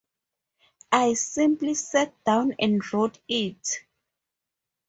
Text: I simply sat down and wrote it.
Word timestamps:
I 0.91 1.13
simply 1.13 1.75
sat 1.75 2.15
down 2.25 2.55
and 2.57 2.81
wrote 2.91 3.19
it. 3.27 3.81